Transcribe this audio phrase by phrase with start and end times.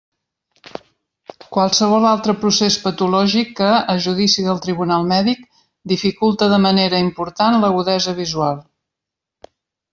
[1.57, 5.45] Qualsevol altre procés patològic que, a judici del tribunal mèdic,
[5.95, 8.67] dificulte de manera important l'agudesa visual.